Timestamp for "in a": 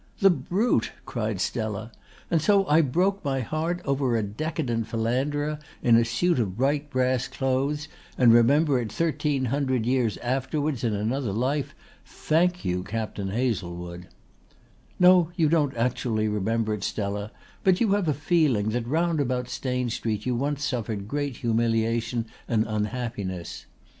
5.83-6.03